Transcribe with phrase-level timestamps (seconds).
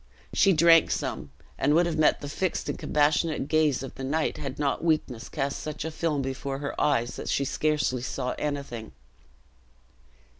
[0.33, 1.29] She drank some,
[1.59, 5.29] and would have met the fixed and compassionate gaze of the knight, had not weakness
[5.29, 8.93] cast such a film before her eyes that she scarcely saw anything.